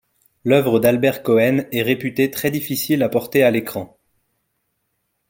L'œuvre 0.45 0.79
d'Albert 0.79 1.21
Cohen 1.21 1.65
est 1.71 1.83
réputée 1.83 2.31
très 2.31 2.49
difficile 2.49 3.03
à 3.03 3.09
porter 3.09 3.43
à 3.43 3.51
l'écran. 3.51 3.99